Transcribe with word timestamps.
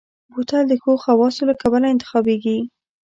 بوتل 0.33 0.63
د 0.69 0.73
ښو 0.81 0.93
خواصو 1.03 1.43
له 1.49 1.55
کبله 1.61 1.87
انتخابېږي. 1.89 2.57